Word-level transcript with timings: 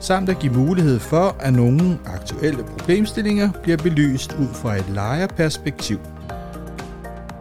samt 0.00 0.28
at 0.28 0.38
give 0.38 0.52
mulighed 0.52 0.98
for, 0.98 1.36
at 1.40 1.52
nogle 1.52 1.98
aktuelle 2.06 2.64
problemstillinger 2.64 3.52
bliver 3.62 3.76
belyst 3.76 4.32
ud 4.32 4.48
fra 4.54 4.76
et 4.76 4.88
lejerperspektiv. 4.88 5.98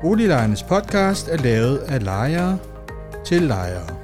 Boliglejernes 0.01 0.63
podcast 0.63 1.27
er 1.27 1.37
lavet 1.37 1.77
af 1.77 2.03
lejere 2.03 2.57
til 3.25 3.41
lejere. 3.41 3.97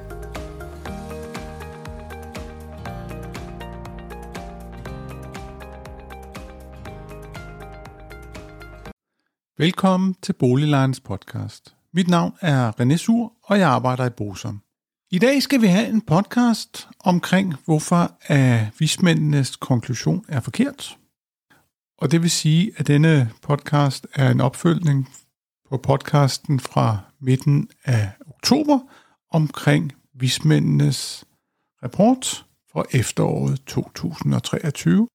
Velkommen 9.58 10.14
til 10.22 10.32
Boliglejernes 10.32 11.00
podcast. 11.00 11.74
Mit 11.92 12.08
navn 12.08 12.32
er 12.40 12.72
René 12.80 12.96
Sur, 12.96 13.32
og 13.42 13.58
jeg 13.58 13.68
arbejder 13.68 14.06
i 14.06 14.10
Bosom. 14.10 14.63
I 15.14 15.18
dag 15.18 15.42
skal 15.42 15.62
vi 15.62 15.66
have 15.66 15.88
en 15.88 16.00
podcast 16.00 16.88
omkring, 17.00 17.54
hvorfor 17.64 18.12
at 18.22 18.66
vismændenes 18.78 19.56
konklusion 19.56 20.24
er 20.28 20.40
forkert. 20.40 20.98
Og 21.98 22.10
det 22.10 22.22
vil 22.22 22.30
sige, 22.30 22.72
at 22.76 22.86
denne 22.86 23.30
podcast 23.42 24.06
er 24.14 24.30
en 24.30 24.40
opfølgning 24.40 25.08
på 25.70 25.76
podcasten 25.76 26.60
fra 26.60 26.98
midten 27.20 27.68
af 27.84 28.10
oktober 28.26 28.78
omkring 29.30 29.92
vismændenes 30.14 31.24
rapport 31.82 32.44
fra 32.72 32.84
efteråret 32.90 33.60
2023, 33.66 35.08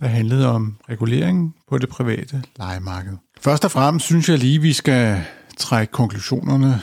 der 0.00 0.06
handlede 0.06 0.48
om 0.48 0.76
reguleringen 0.88 1.54
på 1.68 1.78
det 1.78 1.88
private 1.88 2.44
lejemarked. 2.56 3.16
Først 3.40 3.64
og 3.64 3.70
fremmest 3.70 4.06
synes 4.06 4.28
jeg 4.28 4.38
lige, 4.38 4.62
vi 4.62 4.72
skal 4.72 5.24
trække 5.56 5.92
konklusionerne 5.92 6.82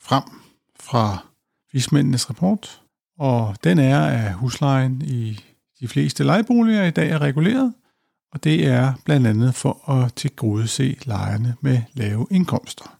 frem 0.00 0.24
fra 0.80 1.29
vismændenes 1.72 2.30
rapport, 2.30 2.82
og 3.18 3.56
den 3.64 3.78
er, 3.78 4.00
at 4.00 4.32
huslejen 4.32 5.02
i 5.02 5.40
de 5.80 5.88
fleste 5.88 6.24
lejeboliger 6.24 6.84
i 6.84 6.90
dag 6.90 7.10
er 7.10 7.18
reguleret, 7.18 7.74
og 8.32 8.44
det 8.44 8.66
er 8.66 8.92
blandt 9.04 9.26
andet 9.26 9.54
for 9.54 9.90
at 9.90 10.14
tilgodese 10.14 10.96
lejerne 11.04 11.56
med 11.60 11.82
lave 11.94 12.26
indkomster. 12.30 12.96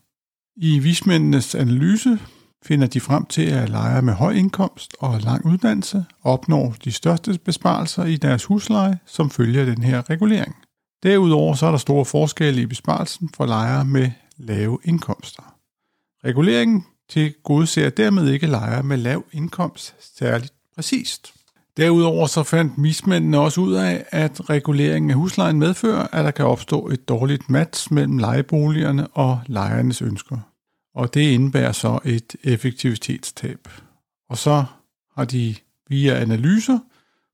I 0.55 0.79
vismændenes 0.79 1.55
analyse 1.55 2.19
finder 2.63 2.87
de 2.87 2.99
frem 2.99 3.25
til, 3.25 3.45
at 3.45 3.69
lejere 3.69 4.01
med 4.01 4.13
høj 4.13 4.31
indkomst 4.31 4.93
og 4.99 5.21
lang 5.21 5.45
uddannelse 5.45 6.05
opnår 6.23 6.75
de 6.83 6.91
største 6.91 7.39
besparelser 7.45 8.05
i 8.05 8.17
deres 8.17 8.45
husleje, 8.45 8.99
som 9.05 9.29
følger 9.29 9.65
den 9.65 9.83
her 9.83 10.09
regulering. 10.09 10.55
Derudover 11.03 11.55
så 11.55 11.65
er 11.65 11.71
der 11.71 11.77
store 11.77 12.05
forskelle 12.05 12.61
i 12.61 12.65
besparelsen 12.65 13.29
for 13.33 13.45
lejere 13.45 13.85
med 13.85 14.11
lave 14.37 14.79
indkomster. 14.83 15.55
Reguleringen 16.25 16.85
til 17.11 17.33
godser 17.43 17.89
dermed 17.89 18.29
ikke 18.29 18.47
lejere 18.47 18.83
med 18.83 18.97
lav 18.97 19.25
indkomst 19.31 19.95
særligt 20.17 20.53
præcist. 20.75 21.33
Derudover 21.77 22.27
så 22.27 22.43
fandt 22.43 22.77
mismændene 22.77 23.39
også 23.39 23.61
ud 23.61 23.73
af, 23.73 24.05
at 24.09 24.49
reguleringen 24.49 25.11
af 25.11 25.15
huslejen 25.15 25.59
medfører, 25.59 26.07
at 26.11 26.25
der 26.25 26.31
kan 26.31 26.45
opstå 26.45 26.87
et 26.87 27.09
dårligt 27.09 27.49
match 27.49 27.93
mellem 27.93 28.17
lejeboligerne 28.17 29.07
og 29.07 29.39
lejernes 29.47 30.01
ønsker. 30.01 30.37
Og 30.95 31.13
det 31.13 31.21
indebærer 31.21 31.71
så 31.71 31.99
et 32.05 32.35
effektivitetstab. 32.43 33.67
Og 34.29 34.37
så 34.37 34.65
har 35.15 35.25
de 35.25 35.55
via 35.89 36.21
analyser 36.21 36.79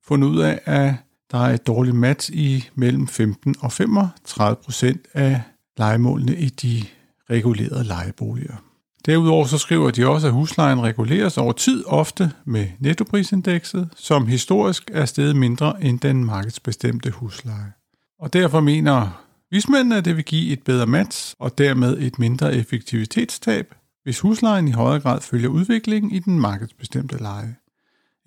fundet 0.06 0.28
ud 0.28 0.40
af, 0.40 0.60
at 0.66 0.94
der 1.32 1.38
er 1.38 1.54
et 1.54 1.68
dårligt 1.68 1.96
match 1.96 2.32
i 2.34 2.70
mellem 2.76 3.08
15 3.08 3.56
og 3.60 3.72
35 3.72 4.56
procent 4.56 5.08
af 5.14 5.42
lejemålene 5.78 6.36
i 6.36 6.50
de 6.50 6.84
regulerede 7.30 7.84
lejeboliger. 7.84 8.67
Derudover 9.06 9.46
så 9.46 9.58
skriver 9.58 9.92
de 9.92 10.08
også, 10.08 10.28
at 10.28 10.34
huslejen 10.34 10.82
reguleres 10.82 11.38
over 11.38 11.54
tid 11.54 11.84
ofte 11.86 12.32
med 12.46 12.68
nettoprisindekset, 12.80 13.90
som 13.96 14.28
historisk 14.28 14.92
er 14.94 15.06
steget 15.06 15.36
mindre 15.36 15.84
end 15.84 16.00
den 16.00 16.26
markedsbestemte 16.26 17.12
husleje. 17.12 17.74
Og 18.20 18.34
derfor 18.34 18.60
mener 18.60 19.24
vismændene, 19.52 19.98
at 19.98 20.06
det 20.06 20.16
vil 20.16 20.26
give 20.26 20.54
et 20.54 20.64
bedre 20.64 20.86
match 20.86 21.36
og 21.40 21.58
dermed 21.58 21.98
et 22.00 22.20
mindre 22.20 22.56
effektivitetstab, 22.56 23.76
hvis 24.04 24.20
huslejen 24.20 24.68
i 24.68 24.72
højere 24.72 25.00
grad 25.00 25.22
følger 25.22 25.50
udviklingen 25.50 26.12
i 26.12 26.20
den 26.20 26.40
markedsbestemte 26.40 27.18
leje. 27.18 27.56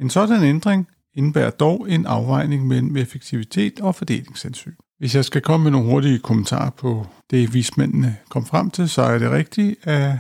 En 0.01 0.11
sådan 0.11 0.43
ændring 0.43 0.89
indebærer 1.15 1.51
dog 1.51 1.91
en 1.91 2.07
afvejning 2.07 2.67
mellem 2.67 2.97
effektivitet 2.97 3.81
og 3.81 3.95
fordelingshensyn. 3.95 4.75
Hvis 4.99 5.15
jeg 5.15 5.25
skal 5.25 5.43
komme 5.43 5.65
med 5.65 5.71
nogle 5.71 5.91
hurtige 5.91 6.19
kommentarer 6.19 6.71
på 6.71 7.07
det, 7.31 7.55
vismændene 7.55 8.17
kom 8.29 8.47
frem 8.47 8.71
til, 8.71 8.89
så 8.89 9.03
er 9.03 9.19
det 9.19 9.31
rigtigt, 9.31 9.87
at 9.87 10.19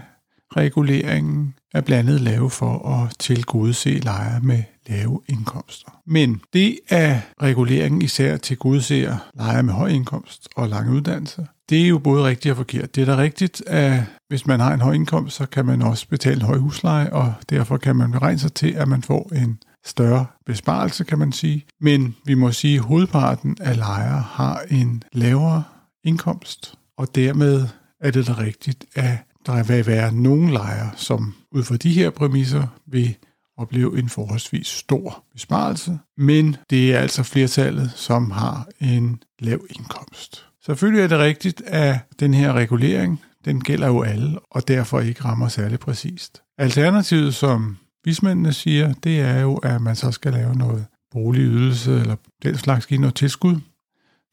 reguleringen 0.56 1.54
er 1.74 1.80
blandt 1.80 2.10
andet 2.10 2.52
for 2.52 2.88
at 2.88 3.18
tilgodese 3.18 3.90
lejere 3.90 4.40
med 4.40 4.62
lave 4.88 5.20
indkomster. 5.28 6.00
Men 6.06 6.40
det, 6.52 6.78
at 6.88 7.16
reguleringen 7.42 8.02
især 8.02 8.36
tilgodeser 8.36 9.16
lejere 9.34 9.62
med 9.62 9.74
høj 9.74 9.88
indkomst 9.88 10.48
og 10.56 10.68
lang 10.68 10.90
uddannelse, 10.90 11.46
det 11.68 11.82
er 11.82 11.88
jo 11.88 11.98
både 11.98 12.24
rigtigt 12.24 12.50
og 12.50 12.56
forkert. 12.56 12.94
Det 12.94 13.00
er 13.08 13.16
da 13.16 13.22
rigtigt, 13.22 13.62
at 13.66 14.02
hvis 14.28 14.46
man 14.46 14.60
har 14.60 14.74
en 14.74 14.80
høj 14.80 14.92
indkomst, 14.92 15.36
så 15.36 15.46
kan 15.46 15.66
man 15.66 15.82
også 15.82 16.08
betale 16.08 16.36
en 16.36 16.46
høj 16.46 16.58
husleje, 16.58 17.12
og 17.12 17.34
derfor 17.50 17.76
kan 17.76 17.96
man 17.96 18.10
beregne 18.10 18.38
sig 18.38 18.52
til, 18.52 18.72
at 18.72 18.88
man 18.88 19.02
får 19.02 19.30
en 19.34 19.58
større 19.84 20.26
besparelse, 20.46 21.04
kan 21.04 21.18
man 21.18 21.32
sige. 21.32 21.64
Men 21.80 22.16
vi 22.24 22.34
må 22.34 22.52
sige, 22.52 22.76
at 22.76 22.84
hovedparten 22.84 23.56
af 23.60 23.76
lejere 23.76 24.24
har 24.28 24.62
en 24.70 25.02
lavere 25.12 25.64
indkomst, 26.04 26.74
og 26.96 27.14
dermed 27.14 27.66
er 28.00 28.10
det 28.10 28.26
da 28.26 28.32
rigtigt, 28.32 28.84
at 28.94 29.18
der 29.56 29.62
vil 29.62 29.86
være 29.86 30.12
nogle 30.12 30.52
lejre, 30.52 30.90
som 30.96 31.34
ud 31.52 31.62
fra 31.62 31.76
de 31.76 31.92
her 31.92 32.10
præmisser 32.10 32.66
vil 32.86 33.16
opleve 33.56 33.98
en 33.98 34.08
forholdsvis 34.08 34.66
stor 34.66 35.24
besparelse, 35.32 35.98
men 36.16 36.56
det 36.70 36.94
er 36.94 36.98
altså 36.98 37.22
flertallet, 37.22 37.92
som 37.96 38.30
har 38.30 38.68
en 38.80 39.22
lav 39.38 39.60
indkomst. 39.70 40.46
Selvfølgelig 40.66 41.02
er 41.02 41.08
det 41.08 41.18
rigtigt, 41.18 41.62
at 41.66 41.98
den 42.20 42.34
her 42.34 42.52
regulering, 42.52 43.20
den 43.44 43.60
gælder 43.60 43.86
jo 43.86 44.02
alle, 44.02 44.38
og 44.50 44.68
derfor 44.68 45.00
ikke 45.00 45.24
rammer 45.24 45.48
særlig 45.48 45.80
præcist. 45.80 46.42
Alternativet, 46.58 47.34
som 47.34 47.76
vismændene 48.04 48.52
siger, 48.52 48.92
det 48.92 49.20
er 49.20 49.40
jo, 49.40 49.56
at 49.56 49.82
man 49.82 49.96
så 49.96 50.12
skal 50.12 50.32
lave 50.32 50.54
noget 50.54 50.86
boligydelse 51.10 52.00
eller 52.00 52.16
den 52.42 52.56
slags 52.56 52.86
give 52.86 53.00
noget 53.00 53.14
tilskud. 53.14 53.56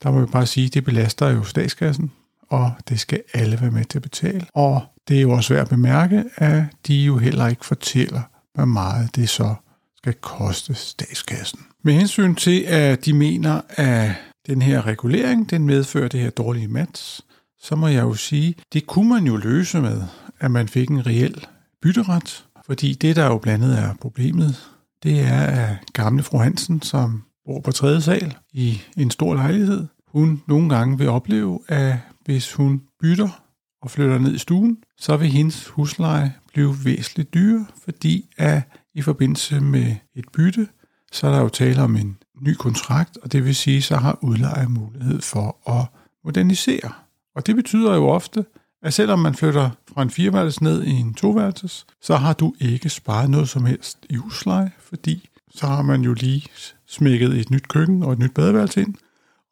Der 0.04 0.12
må 0.12 0.20
vi 0.20 0.26
bare 0.26 0.46
sige, 0.46 0.68
at 0.68 0.74
det 0.74 0.84
belaster 0.84 1.30
jo 1.30 1.44
statskassen, 1.44 2.12
og 2.50 2.72
det 2.90 3.00
skal 3.00 3.22
alle 3.34 3.62
være 3.62 3.72
med 3.72 3.86
til 3.86 3.98
at 3.98 4.04
betale. 4.04 4.46
Og 4.54 4.82
det 5.08 5.18
er 5.18 5.22
jo 5.22 5.32
også 5.32 5.54
værd 5.54 5.64
at 5.64 5.70
bemærke, 5.70 6.24
at 6.36 6.64
de 6.88 6.96
jo 6.96 7.18
heller 7.18 7.48
ikke 7.48 7.66
fortæller, 7.66 8.22
hvor 8.54 8.66
meget 8.66 9.16
det 9.16 9.30
så 9.30 9.56
skal 9.98 10.14
koste 10.14 10.74
statskassen. 10.74 11.60
Med 11.84 11.94
hensyn 11.94 12.36
til, 12.36 12.62
at 12.62 13.06
de 13.06 13.14
mener, 13.14 13.62
at 13.70 14.12
den 14.48 14.62
her 14.62 14.88
regulering, 14.88 15.50
den 15.50 15.66
medfører 15.66 16.08
det 16.08 16.20
her 16.20 16.30
dårlige 16.30 16.68
match, 16.68 17.22
så 17.62 17.76
må 17.76 17.88
jeg 17.88 18.02
jo 18.02 18.14
sige, 18.14 18.56
det 18.74 18.88
kunne 18.88 19.10
man 19.10 19.28
jo 19.28 19.38
løse 19.38 19.82
med, 19.82 20.02
at 20.40 20.52
man 20.52 20.68
fik 20.68 20.90
en 20.90 21.08
reel 21.08 21.46
bytteret. 21.82 22.46
Fordi 22.66 22.94
det, 22.94 23.16
der 23.16 23.26
jo 23.26 23.38
blandet 23.38 23.80
er 23.80 23.94
problemet, 24.02 24.56
det 25.04 25.20
er, 25.20 25.40
at 25.40 25.76
gamle 25.94 26.24
fru 26.24 26.38
Hansen, 26.38 26.82
som 26.82 27.24
bor 27.46 27.62
på 27.62 27.72
tredje 27.72 28.02
sal 28.02 28.36
i 28.54 28.82
en 28.98 29.12
stor 29.12 29.34
lejlighed, 29.34 29.88
hun 30.08 30.42
nogle 30.48 30.70
gange 30.70 30.98
vil 30.98 31.10
opleve, 31.10 31.60
at 31.68 31.96
hvis 32.28 32.54
hun 32.54 32.82
bytter 33.00 33.44
og 33.82 33.92
flytter 33.92 34.18
ned 34.18 34.34
i 34.34 34.38
stuen, 34.38 34.78
så 34.98 35.18
vil 35.18 35.28
hendes 35.28 35.68
husleje 35.68 36.34
blive 36.54 36.76
væsentligt 36.84 37.34
dyrere, 37.34 37.66
fordi 37.84 38.30
at 38.38 38.62
i 38.96 39.02
forbindelse 39.02 39.60
med 39.60 39.96
et 40.16 40.26
bytte, 40.34 40.68
så 41.12 41.28
er 41.28 41.32
der 41.32 41.42
jo 41.42 41.50
tale 41.50 41.82
om 41.82 41.96
en 41.96 42.18
ny 42.42 42.54
kontrakt, 42.54 43.18
og 43.18 43.32
det 43.32 43.46
vil 43.46 43.56
sige, 43.56 43.82
så 43.82 43.96
har 43.96 44.20
udlejer 44.22 44.68
mulighed 44.68 45.22
for 45.22 45.70
at 45.70 45.86
modernisere. 46.24 46.92
Og 47.36 47.48
det 47.48 47.56
betyder 47.56 47.96
jo 47.96 48.08
ofte, 48.08 48.46
at 48.84 48.94
selvom 48.94 49.20
man 49.20 49.36
flytter 49.36 49.70
fra 49.94 50.02
en 50.02 50.10
fireværelses 50.10 50.62
ned 50.62 50.84
i 50.84 50.92
en 50.92 51.14
toværelses, 51.14 51.86
så 52.02 52.16
har 52.16 52.34
du 52.34 52.54
ikke 52.60 52.90
sparet 52.90 53.30
noget 53.30 53.50
som 53.50 53.66
helst 53.66 54.06
i 54.10 54.16
husleje, 54.16 54.72
fordi 54.80 55.30
så 55.52 55.68
har 55.68 55.82
man 55.82 56.02
jo 56.02 56.14
lige 56.14 56.44
smækket 56.88 57.34
et 57.34 57.50
nyt 57.50 57.68
køkken 57.68 58.04
og 58.04 58.14
et 58.14 58.20
nyt 58.20 58.34
badeværelse 58.34 58.82
ind, 58.82 58.96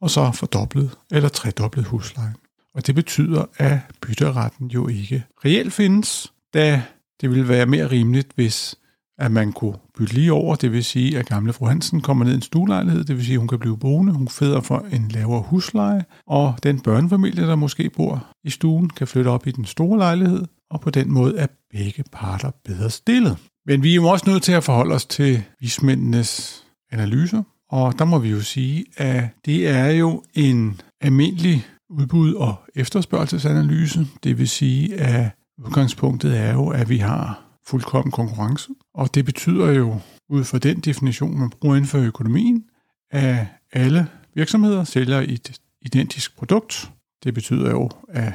og 0.02 0.10
så 0.10 0.32
fordoblet 0.32 0.98
eller 1.12 1.30
tredoblet 1.30 1.86
huslejen. 1.86 2.36
Og 2.76 2.88
det 2.88 2.96
betyder, 2.96 3.46
at 3.58 3.80
bytteretten 4.02 4.68
jo 4.68 4.88
ikke 4.88 5.24
reelt 5.46 5.74
findes, 5.74 6.34
da 6.54 6.84
det 7.22 7.30
ville 7.30 7.48
være 7.48 7.66
mere 7.66 7.92
rimeligt, 7.92 8.32
hvis 8.36 8.76
at 9.18 9.32
man 9.32 9.54
kunne 9.54 9.76
bytte 9.98 10.14
lige 10.14 10.34
over, 10.34 10.56
det 10.56 10.72
vil 10.72 10.84
sige, 10.84 11.18
at 11.18 11.26
gamle 11.26 11.54
fru 11.54 11.66
Hansen 11.66 12.02
kommer 12.02 12.26
ned 12.26 12.32
i 12.32 12.36
en 12.36 12.42
stuelejlighed, 12.42 13.04
det 13.04 13.16
vil 13.16 13.26
sige, 13.26 13.34
at 13.34 13.40
hun 13.40 13.48
kan 13.48 13.60
blive 13.60 13.78
boende, 13.78 14.14
hun 14.14 14.28
føder 14.28 14.62
for 14.62 14.86
en 14.92 15.08
lavere 15.08 15.42
husleje, 15.42 16.06
og 16.28 16.56
den 16.64 16.80
børnefamilie, 16.80 17.48
der 17.48 17.56
måske 17.56 17.90
bor 17.90 18.28
i 18.44 18.50
stuen, 18.50 18.90
kan 18.90 19.08
flytte 19.08 19.28
op 19.28 19.48
i 19.48 19.52
den 19.52 19.66
store 19.66 19.98
lejlighed, 19.98 20.46
og 20.72 20.82
på 20.82 20.90
den 20.90 21.12
måde 21.12 21.38
er 21.38 21.48
begge 21.72 22.04
parter 22.12 22.52
bedre 22.66 22.90
stillet. 22.90 23.38
Men 23.66 23.84
vi 23.84 23.92
er 23.92 23.96
jo 23.96 24.08
også 24.08 24.30
nødt 24.30 24.44
til 24.44 24.52
at 24.52 24.64
forholde 24.64 24.96
os 24.96 25.06
til 25.06 25.44
vismændenes 25.60 26.64
analyser, 26.92 27.44
og 27.70 28.00
der 28.00 28.06
må 28.06 28.20
vi 28.20 28.30
jo 28.30 28.42
sige, 28.42 28.86
at 28.98 29.24
det 29.46 29.68
er 29.68 29.88
jo 29.90 30.24
en 30.34 30.82
almindelig 31.02 31.66
udbud- 31.90 32.34
og 32.34 32.56
efterspørgselsanalyse. 32.76 34.08
Det 34.24 34.38
vil 34.38 34.50
sige, 34.50 34.96
at 34.96 35.32
udgangspunktet 35.58 36.38
er 36.40 36.54
jo, 36.54 36.68
at 36.68 36.90
vi 36.90 36.98
har 36.98 37.42
fuldkommen 37.68 38.12
konkurrence, 38.12 38.70
og 38.94 39.16
det 39.16 39.26
betyder 39.26 39.72
jo, 39.72 40.00
ud 40.30 40.44
fra 40.44 40.58
den 40.58 40.80
definition, 40.80 41.40
man 41.40 41.50
bruger 41.50 41.76
inden 41.76 41.88
for 41.88 42.00
økonomien, 42.00 42.64
at 43.12 43.48
alle 43.74 44.08
virksomheder 44.36 44.84
sælger 44.84 45.22
et 45.22 45.60
identisk 45.82 46.38
produkt. 46.38 46.92
Det 47.24 47.34
betyder 47.34 47.72
jo, 47.72 47.90
at 48.10 48.34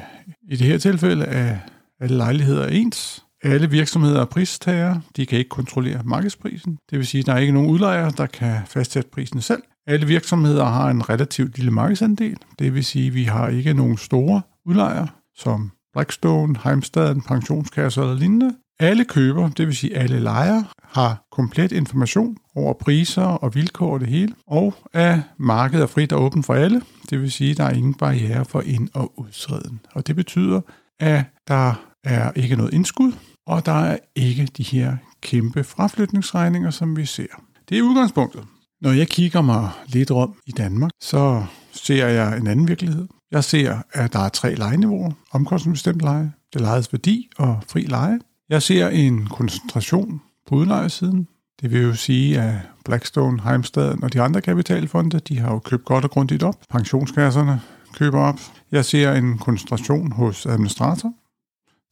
i 0.49 0.55
det 0.55 0.67
her 0.67 0.77
tilfælde, 0.77 1.25
at 1.25 1.57
alle 1.99 2.17
lejligheder 2.17 2.63
er 2.63 2.67
ens, 2.69 3.25
alle 3.43 3.69
virksomheder 3.69 4.21
er 4.21 4.25
pristager. 4.25 4.99
De 5.15 5.25
kan 5.25 5.37
ikke 5.37 5.49
kontrollere 5.49 6.01
markedsprisen. 6.05 6.77
Det 6.89 6.97
vil 6.97 7.07
sige, 7.07 7.19
at 7.19 7.25
der 7.25 7.33
er 7.33 7.37
ikke 7.37 7.53
nogen 7.53 7.69
udlejer, 7.69 8.09
der 8.09 8.25
kan 8.25 8.57
fastsætte 8.67 9.09
prisen 9.09 9.41
selv. 9.41 9.63
Alle 9.87 10.07
virksomheder 10.07 10.65
har 10.65 10.89
en 10.89 11.09
relativt 11.09 11.57
lille 11.57 11.71
markedsandel. 11.71 12.37
Det 12.59 12.73
vil 12.73 12.85
sige, 12.85 13.07
at 13.07 13.13
vi 13.13 13.23
har 13.23 13.47
ikke 13.47 13.73
nogen 13.73 13.97
store 13.97 14.41
udlejere, 14.65 15.07
som 15.35 15.71
Blackstone, 15.93 16.55
Heimstaden, 16.63 17.21
pensionskasser 17.21 18.01
eller 18.01 18.15
lignende. 18.15 18.55
Alle 18.79 19.05
køber, 19.05 19.49
det 19.49 19.67
vil 19.67 19.75
sige 19.75 19.97
alle 19.97 20.19
lejere, 20.19 20.65
har 20.83 21.27
komplet 21.31 21.71
information 21.71 22.37
over 22.55 22.73
priser 22.73 23.23
og 23.23 23.55
vilkår 23.55 23.93
og 23.93 23.99
det 23.99 24.07
hele, 24.07 24.33
og 24.47 24.73
at 24.93 25.19
markedet 25.37 25.83
er 25.83 25.87
frit 25.87 26.13
og 26.13 26.23
åbent 26.23 26.45
for 26.45 26.53
alle. 26.53 26.81
Det 27.09 27.21
vil 27.21 27.31
sige, 27.31 27.51
at 27.51 27.57
der 27.57 27.63
er 27.63 27.73
ingen 27.73 27.93
barriere 27.93 28.45
for 28.45 28.61
ind- 28.61 28.89
og 28.93 29.19
udsreden. 29.19 29.79
Og 29.91 30.07
det 30.07 30.15
betyder, 30.15 30.61
at 30.99 31.23
der 31.47 31.73
er 32.03 32.31
ikke 32.35 32.55
noget 32.55 32.73
indskud, 32.73 33.11
og 33.47 33.65
der 33.65 33.71
er 33.71 33.97
ikke 34.15 34.45
de 34.57 34.63
her 34.63 34.97
kæmpe 35.21 35.63
fraflytningsregninger, 35.63 36.69
som 36.69 36.97
vi 36.97 37.05
ser. 37.05 37.43
Det 37.69 37.77
er 37.77 37.81
udgangspunktet. 37.81 38.43
Når 38.81 38.91
jeg 38.91 39.07
kigger 39.07 39.41
mig 39.41 39.69
lidt 39.87 40.11
om 40.11 40.35
i 40.45 40.51
Danmark, 40.51 40.91
så 41.01 41.43
ser 41.71 42.07
jeg 42.07 42.37
en 42.37 42.47
anden 42.47 42.67
virkelighed. 42.67 43.07
Jeg 43.31 43.43
ser, 43.43 43.77
at 43.91 44.13
der 44.13 44.19
er 44.19 44.29
tre 44.29 44.55
lejeniveauer. 44.55 45.11
Omkostningsbestemt 45.31 46.01
leje, 46.01 46.31
det 46.53 46.61
lejedes 46.61 46.93
værdi 46.93 47.29
og 47.37 47.59
fri 47.67 47.81
leje. 47.81 48.19
Jeg 48.49 48.61
ser 48.61 48.87
en 48.87 49.25
koncentration 49.25 50.21
på 50.47 50.55
udlejersiden. 50.55 51.27
Det 51.61 51.71
vil 51.71 51.81
jo 51.81 51.95
sige, 51.95 52.41
at 52.41 52.55
Blackstone, 52.85 53.41
Heimstaden 53.41 54.03
og 54.03 54.13
de 54.13 54.21
andre 54.21 54.41
kapitalfonde, 54.41 55.19
de 55.19 55.39
har 55.39 55.51
jo 55.51 55.59
købt 55.59 55.85
godt 55.85 56.03
og 56.03 56.11
grundigt 56.11 56.43
op. 56.43 56.55
Pensionskasserne 56.69 57.61
køber 57.93 58.19
op. 58.19 58.39
Jeg 58.71 58.85
ser 58.85 59.13
en 59.13 59.37
koncentration 59.37 60.11
hos 60.11 60.45
administrator. 60.45 61.13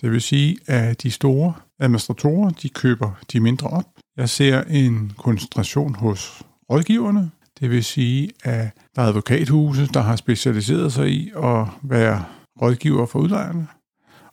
Det 0.01 0.11
vil 0.11 0.21
sige, 0.21 0.57
at 0.67 1.03
de 1.03 1.11
store 1.11 1.53
administratorer, 1.79 2.49
de 2.49 2.69
køber 2.69 3.11
de 3.33 3.39
mindre 3.39 3.67
op. 3.67 3.85
Jeg 4.17 4.29
ser 4.29 4.63
en 4.63 5.11
koncentration 5.17 5.95
hos 5.95 6.43
rådgiverne. 6.69 7.31
Det 7.59 7.69
vil 7.69 7.83
sige, 7.83 8.29
at 8.43 8.67
der 8.95 9.01
er 9.01 9.07
advokathuse, 9.07 9.87
der 9.87 10.01
har 10.01 10.15
specialiseret 10.15 10.93
sig 10.93 11.09
i 11.09 11.31
at 11.43 11.67
være 11.83 12.23
rådgiver 12.61 13.05
for 13.05 13.19
udlejerne. 13.19 13.67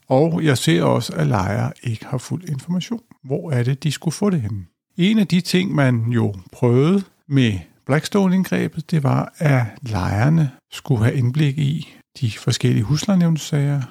Og 0.09 0.45
jeg 0.45 0.59
ser 0.59 0.83
også, 0.83 1.13
at 1.13 1.27
lejere 1.27 1.73
ikke 1.83 2.07
har 2.07 2.19
fuld 2.19 2.49
information. 2.49 3.01
Hvor 3.25 3.51
er 3.51 3.63
det, 3.63 3.83
de 3.83 3.93
skulle 3.93 4.15
få 4.15 4.31
det 4.31 4.41
henne? 4.41 4.65
En 4.97 5.19
af 5.19 5.27
de 5.27 5.41
ting, 5.41 5.75
man 5.75 6.01
jo 6.01 6.35
prøvede 6.53 7.03
med 7.29 7.59
Blackstone-indgrebet, 7.87 8.91
det 8.91 9.03
var, 9.03 9.33
at 9.39 9.65
lejerne 9.83 10.51
skulle 10.73 11.05
have 11.05 11.17
indblik 11.17 11.59
i 11.59 11.89
de 12.21 12.31
forskellige 12.31 12.85
huslejenævnssager, 12.85 13.83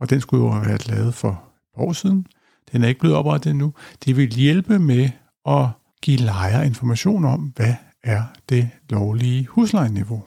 og 0.00 0.10
den 0.10 0.20
skulle 0.20 0.44
jo 0.44 0.50
have 0.50 0.66
været 0.66 0.88
lavet 0.88 1.14
for 1.14 1.30
et 1.30 1.82
år 1.82 1.92
siden. 1.92 2.26
Den 2.72 2.84
er 2.84 2.88
ikke 2.88 3.00
blevet 3.00 3.16
oprettet 3.16 3.50
endnu. 3.50 3.74
Det 4.04 4.16
vil 4.16 4.28
hjælpe 4.28 4.78
med 4.78 5.10
at 5.48 5.66
give 6.02 6.16
lejere 6.16 6.66
information 6.66 7.24
om, 7.24 7.52
hvad 7.56 7.74
er 8.04 8.22
det 8.48 8.70
lovlige 8.90 9.46
huslejeniveau. 9.46 10.22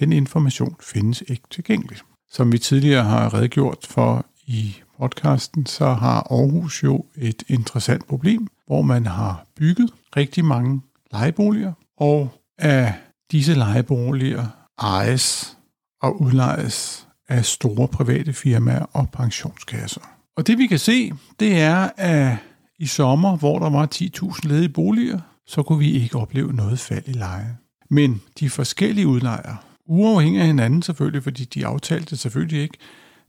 Den 0.00 0.12
information 0.12 0.76
findes 0.80 1.22
ikke 1.28 1.44
tilgængeligt. 1.50 2.04
Som 2.30 2.52
vi 2.52 2.58
tidligere 2.58 3.04
har 3.04 3.34
redegjort 3.34 3.86
for 3.90 4.26
i 4.46 4.76
podcasten, 4.98 5.66
så 5.66 5.92
har 5.92 6.26
Aarhus 6.30 6.82
jo 6.82 7.04
et 7.16 7.42
interessant 7.48 8.06
problem, 8.06 8.46
hvor 8.66 8.82
man 8.82 9.06
har 9.06 9.46
bygget 9.56 9.90
rigtig 10.16 10.44
mange 10.44 10.80
lejeboliger, 11.12 11.72
og 11.96 12.28
af 12.58 12.94
disse 13.30 13.54
lejeboliger 13.54 14.46
ejes 14.78 15.56
og 16.02 16.22
udlejes 16.22 17.08
af 17.28 17.44
store 17.44 17.88
private 17.88 18.32
firmaer 18.32 18.86
og 18.92 19.10
pensionskasser. 19.10 20.00
Og 20.36 20.46
det 20.46 20.58
vi 20.58 20.66
kan 20.66 20.78
se, 20.78 21.12
det 21.40 21.60
er, 21.60 21.90
at 21.96 22.36
i 22.78 22.86
sommer, 22.86 23.36
hvor 23.36 23.58
der 23.58 23.70
var 23.70 23.88
10.000 23.94 24.48
ledige 24.48 24.68
boliger, 24.68 25.20
så 25.50 25.62
kunne 25.62 25.78
vi 25.78 25.90
ikke 25.90 26.18
opleve 26.18 26.52
noget 26.52 26.78
fald 26.78 27.04
i 27.06 27.12
leje. 27.12 27.56
Men 27.88 28.20
de 28.40 28.50
forskellige 28.50 29.06
udlejere, 29.06 29.56
uafhængig 29.86 30.40
af 30.40 30.46
hinanden 30.46 30.82
selvfølgelig, 30.82 31.22
fordi 31.22 31.44
de 31.44 31.66
aftalte 31.66 32.16
selvfølgelig 32.16 32.62
ikke, 32.62 32.78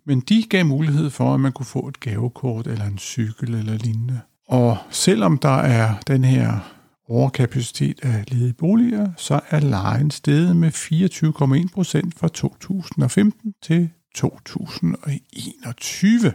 men 0.05 0.19
de 0.19 0.43
gav 0.49 0.65
mulighed 0.65 1.09
for, 1.09 1.33
at 1.33 1.39
man 1.39 1.51
kunne 1.51 1.65
få 1.65 1.87
et 1.87 1.99
gavekort 1.99 2.67
eller 2.67 2.85
en 2.85 2.97
cykel 2.97 3.55
eller 3.55 3.77
lignende. 3.77 4.19
Og 4.47 4.77
selvom 4.89 5.37
der 5.37 5.57
er 5.57 5.95
den 6.07 6.23
her 6.23 6.59
overkapacitet 7.07 7.99
af 8.03 8.23
ledige 8.27 8.53
boliger, 8.53 9.11
så 9.17 9.39
er 9.49 9.59
lejen 9.59 10.11
steget 10.11 10.55
med 10.55 10.71
24,1 11.67 11.73
procent 11.73 12.19
fra 12.19 12.27
2015 12.27 13.53
til 13.61 13.89
2021. 14.15 16.33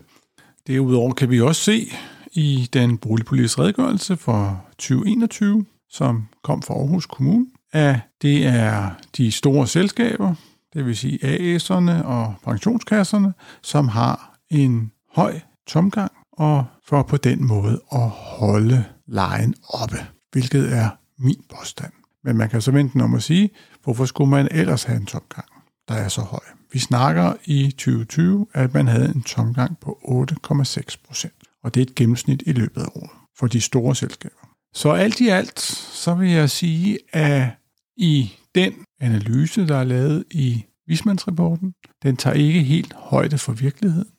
Derudover 0.66 1.12
kan 1.12 1.30
vi 1.30 1.40
også 1.40 1.62
se 1.62 1.86
i 2.32 2.68
den 2.72 2.98
boligpolitiske 2.98 3.62
redegørelse 3.62 4.16
for 4.16 4.64
2021, 4.78 5.64
som 5.90 6.26
kom 6.44 6.62
fra 6.62 6.74
Aarhus 6.74 7.06
Kommune, 7.06 7.46
at 7.72 8.00
det 8.22 8.46
er 8.46 8.90
de 9.16 9.32
store 9.32 9.66
selskaber, 9.66 10.34
det 10.74 10.86
vil 10.86 10.96
sige 10.96 11.18
AS'erne 11.24 12.04
og 12.04 12.34
pensionskasserne, 12.44 13.34
som 13.62 13.88
har 13.88 14.38
en 14.50 14.92
høj 15.14 15.40
tomgang, 15.66 16.12
og 16.32 16.64
for 16.84 17.02
på 17.02 17.16
den 17.16 17.46
måde 17.46 17.80
at 17.92 18.08
holde 18.08 18.84
lejen 19.06 19.54
oppe, 19.68 19.96
hvilket 20.32 20.72
er 20.72 20.88
min 21.18 21.44
påstand. 21.58 21.92
Men 22.24 22.36
man 22.36 22.48
kan 22.48 22.60
så 22.60 22.70
vente 22.70 23.02
om 23.02 23.14
at 23.14 23.22
sige, 23.22 23.50
hvorfor 23.84 24.04
skulle 24.04 24.30
man 24.30 24.48
ellers 24.50 24.84
have 24.84 24.96
en 24.96 25.06
tomgang, 25.06 25.48
der 25.88 25.94
er 25.94 26.08
så 26.08 26.20
høj? 26.20 26.40
Vi 26.72 26.78
snakker 26.78 27.32
i 27.44 27.70
2020, 27.70 28.46
at 28.52 28.74
man 28.74 28.88
havde 28.88 29.14
en 29.14 29.22
tomgang 29.22 29.78
på 29.78 29.98
8,6 30.30 30.96
procent, 31.06 31.34
og 31.62 31.74
det 31.74 31.80
er 31.80 31.84
et 31.84 31.94
gennemsnit 31.94 32.42
i 32.46 32.52
løbet 32.52 32.82
af 32.82 32.88
året 32.94 33.10
for 33.38 33.46
de 33.46 33.60
store 33.60 33.94
selskaber. 33.94 34.45
Så 34.76 34.92
alt 34.92 35.20
i 35.20 35.28
alt, 35.28 35.60
så 35.60 36.14
vil 36.14 36.30
jeg 36.30 36.50
sige, 36.50 36.98
at 37.12 37.48
i 37.96 38.32
den 38.54 38.72
analyse, 39.00 39.68
der 39.68 39.76
er 39.76 39.84
lavet 39.84 40.24
i 40.30 40.64
Vismandsrapporten, 40.86 41.74
den 42.02 42.16
tager 42.16 42.34
ikke 42.34 42.62
helt 42.62 42.92
højde 42.92 43.38
for 43.38 43.52
virkeligheden, 43.52 44.10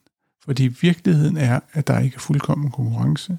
fordi 0.44 0.68
virkeligheden 0.80 1.36
er, 1.36 1.60
at 1.72 1.86
der 1.86 1.98
ikke 1.98 2.14
er 2.14 2.20
fuldkommen 2.20 2.70
konkurrence. 2.70 3.38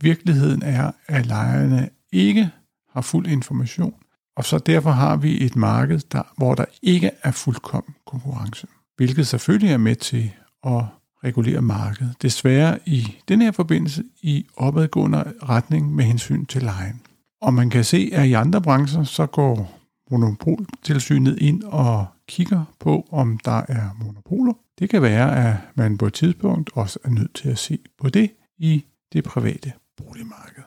Virkeligheden 0.00 0.62
er, 0.62 0.90
at 1.06 1.26
lejerne 1.26 1.88
ikke 2.12 2.50
har 2.92 3.00
fuld 3.00 3.26
information, 3.26 3.94
og 4.36 4.44
så 4.44 4.58
derfor 4.58 4.90
har 4.90 5.16
vi 5.16 5.44
et 5.44 5.56
marked, 5.56 6.00
der, 6.12 6.22
hvor 6.36 6.54
der 6.54 6.64
ikke 6.82 7.10
er 7.22 7.30
fuldkommen 7.30 7.94
konkurrence, 8.06 8.66
hvilket 8.96 9.26
selvfølgelig 9.26 9.72
er 9.72 9.78
med 9.78 9.96
til 9.96 10.32
at 10.66 10.84
regulere 11.24 11.62
markedet. 11.62 12.14
Desværre 12.22 12.78
i 12.86 13.16
den 13.28 13.42
her 13.42 13.52
forbindelse 13.52 14.04
i 14.22 14.46
opadgående 14.56 15.32
retning 15.42 15.94
med 15.94 16.04
hensyn 16.04 16.46
til 16.46 16.62
lejen. 16.62 17.00
Og 17.42 17.54
man 17.54 17.70
kan 17.70 17.84
se, 17.84 18.10
at 18.12 18.26
i 18.26 18.32
andre 18.32 18.62
brancher, 18.62 19.04
så 19.04 19.26
går 19.26 19.80
monopoltilsynet 20.10 21.38
ind 21.38 21.62
og 21.62 22.06
kigger 22.28 22.64
på, 22.80 23.08
om 23.10 23.38
der 23.38 23.62
er 23.68 23.96
monopoler. 24.04 24.52
Det 24.78 24.90
kan 24.90 25.02
være, 25.02 25.48
at 25.48 25.56
man 25.74 25.98
på 25.98 26.06
et 26.06 26.14
tidspunkt 26.14 26.70
også 26.74 26.98
er 27.04 27.10
nødt 27.10 27.34
til 27.34 27.48
at 27.48 27.58
se 27.58 27.78
på 28.00 28.08
det 28.08 28.30
i 28.58 28.84
det 29.12 29.24
private 29.24 29.72
boligmarked. 29.96 30.62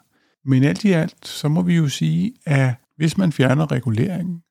Men 0.46 0.64
alt 0.64 0.86
i 0.86 0.92
alt, 0.92 1.28
så 1.28 1.48
må 1.48 1.62
vi 1.62 1.76
jo 1.76 1.90
sige, 1.90 2.34
at 2.46 2.74
hvis 2.98 3.18
man 3.18 3.32
fjerner 3.32 3.72
reguleringen, 3.72 4.42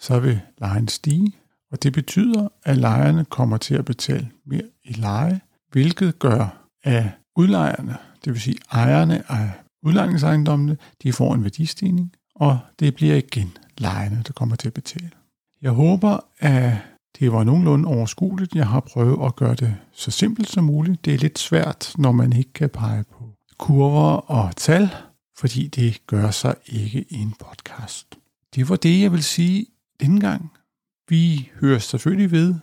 så 0.00 0.20
vil 0.20 0.40
lejen 0.58 0.88
stige, 0.88 1.32
og 1.72 1.82
det 1.82 1.92
betyder, 1.92 2.48
at 2.64 2.76
lejerne 2.76 3.24
kommer 3.24 3.56
til 3.56 3.74
at 3.74 3.84
betale 3.84 4.30
mere 4.46 4.62
i 4.84 4.92
leje, 4.92 5.40
hvilket 5.72 6.18
gør, 6.18 6.68
at 6.82 7.04
udlejerne, 7.36 7.96
det 8.24 8.32
vil 8.32 8.40
sige 8.40 8.58
ejerne 8.72 9.32
af 9.32 9.50
udlejningsejendommene, 9.82 10.76
de 11.02 11.12
får 11.12 11.34
en 11.34 11.42
værdistigning, 11.42 12.12
og 12.34 12.58
det 12.78 12.94
bliver 12.94 13.14
igen 13.14 13.56
lejerne, 13.78 14.22
der 14.26 14.32
kommer 14.32 14.56
til 14.56 14.68
at 14.68 14.74
betale. 14.74 15.10
Jeg 15.62 15.70
håber, 15.70 16.18
at 16.38 16.72
det 17.18 17.32
var 17.32 17.44
nogenlunde 17.44 17.88
overskueligt. 17.88 18.54
Jeg 18.54 18.66
har 18.66 18.80
prøvet 18.80 19.26
at 19.26 19.36
gøre 19.36 19.54
det 19.54 19.76
så 19.92 20.10
simpelt 20.10 20.48
som 20.48 20.64
muligt. 20.64 21.04
Det 21.04 21.14
er 21.14 21.18
lidt 21.18 21.38
svært, 21.38 21.92
når 21.98 22.12
man 22.12 22.32
ikke 22.32 22.52
kan 22.52 22.70
pege 22.70 23.04
på 23.04 23.30
kurver 23.58 24.30
og 24.30 24.56
tal, 24.56 24.88
fordi 25.38 25.66
det 25.66 26.06
gør 26.06 26.30
sig 26.30 26.54
ikke 26.66 27.04
i 27.08 27.14
en 27.14 27.34
podcast. 27.38 28.18
Det 28.54 28.68
var 28.68 28.76
det, 28.76 29.00
jeg 29.00 29.12
vil 29.12 29.22
sige 29.22 29.66
denne 30.00 30.20
gang. 30.20 30.50
Vi 31.08 31.50
hører 31.60 31.78
selvfølgelig 31.78 32.30
ved 32.30 32.54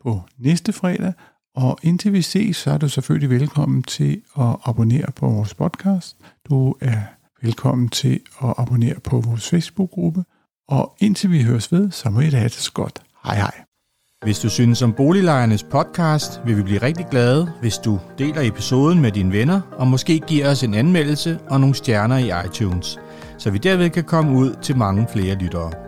på 0.00 0.22
næste 0.38 0.72
fredag, 0.72 1.12
og 1.58 1.78
indtil 1.82 2.12
vi 2.12 2.22
ses, 2.22 2.56
så 2.56 2.70
er 2.70 2.78
du 2.78 2.88
selvfølgelig 2.88 3.30
velkommen 3.30 3.82
til 3.82 4.20
at 4.38 4.56
abonnere 4.64 5.12
på 5.16 5.28
vores 5.28 5.54
podcast. 5.54 6.16
Du 6.48 6.74
er 6.80 7.00
velkommen 7.42 7.88
til 7.88 8.20
at 8.42 8.54
abonnere 8.58 9.00
på 9.04 9.20
vores 9.20 9.48
Facebook-gruppe. 9.48 10.24
Og 10.68 10.96
indtil 11.00 11.30
vi 11.30 11.42
høres 11.42 11.72
ved, 11.72 11.90
så 11.90 12.10
må 12.10 12.20
I 12.20 12.30
da 12.30 12.36
have 12.36 12.48
det 12.48 12.52
så 12.52 12.72
godt. 12.72 13.02
Hej 13.24 13.36
hej. 13.36 13.54
Hvis 14.24 14.38
du 14.38 14.48
synes 14.48 14.82
om 14.82 14.92
Boliglejernes 14.92 15.62
podcast, 15.62 16.40
vil 16.46 16.56
vi 16.56 16.62
blive 16.62 16.82
rigtig 16.82 17.06
glade, 17.10 17.52
hvis 17.60 17.78
du 17.78 18.00
deler 18.18 18.42
episoden 18.42 19.00
med 19.00 19.12
dine 19.12 19.32
venner, 19.32 19.60
og 19.72 19.86
måske 19.86 20.18
giver 20.18 20.50
os 20.50 20.62
en 20.62 20.74
anmeldelse 20.74 21.38
og 21.50 21.60
nogle 21.60 21.74
stjerner 21.74 22.18
i 22.18 22.46
iTunes, 22.46 22.98
så 23.38 23.50
vi 23.50 23.58
derved 23.58 23.90
kan 23.90 24.04
komme 24.04 24.38
ud 24.38 24.54
til 24.62 24.76
mange 24.76 25.06
flere 25.12 25.34
lyttere. 25.34 25.87